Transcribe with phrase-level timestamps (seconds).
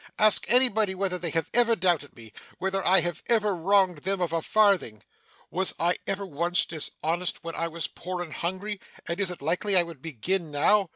[0.17, 4.33] ask anybody whether they have ever doubted me; whether I have ever wronged them of
[4.33, 5.03] a farthing.
[5.51, 9.77] Was I ever once dishonest when I was poor and hungry, and is it likely
[9.77, 10.89] I would begin now!